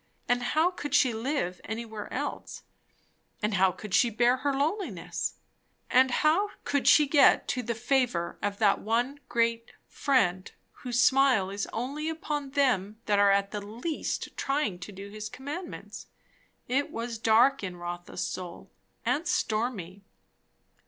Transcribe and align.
and 0.27 0.41
how 0.41 0.71
could 0.71 0.95
she 0.95 1.13
live 1.13 1.61
anywhere 1.63 2.11
else? 2.11 2.63
and 3.43 3.53
how 3.53 3.71
could 3.71 3.93
she 3.93 4.09
bear 4.09 4.37
her 4.37 4.51
loneliness? 4.51 5.35
and 5.91 6.09
how 6.09 6.49
could 6.63 6.87
she 6.87 7.05
get 7.07 7.47
to 7.47 7.61
the 7.61 7.75
favour 7.75 8.35
of 8.41 8.57
that 8.57 8.79
one 8.79 9.19
great 9.29 9.73
Friend, 9.87 10.49
whose 10.71 10.99
smile 10.99 11.51
is 11.51 11.67
only 11.71 12.09
upon 12.09 12.49
them 12.49 12.99
that 13.05 13.19
are 13.19 13.29
at 13.29 13.53
least 13.63 14.35
trying 14.35 14.79
to 14.79 14.91
do 14.91 15.09
his 15.11 15.29
commandments? 15.29 16.07
It 16.67 16.89
was 16.89 17.19
dark 17.19 17.61
in 17.63 17.77
Rotha's 17.77 18.21
soul, 18.25 18.71
and 19.05 19.27
stormy. 19.27 20.01